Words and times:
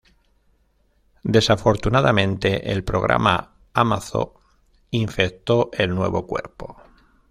Desafortunadamente, 1.21 2.71
el 2.71 2.83
programa 2.83 3.51
Amazo 3.75 4.41
infectó 4.89 5.69
el 5.73 5.93
nuevo 5.93 6.25
cuerpo. 6.25 6.81